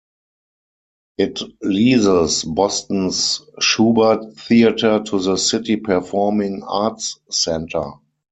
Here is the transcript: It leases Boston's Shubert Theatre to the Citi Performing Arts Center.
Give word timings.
It 1.19 1.43
leases 1.61 2.43
Boston's 2.43 3.39
Shubert 3.59 4.35
Theatre 4.35 5.03
to 5.03 5.19
the 5.19 5.33
Citi 5.35 5.79
Performing 5.83 6.63
Arts 6.63 7.19
Center. 7.29 7.85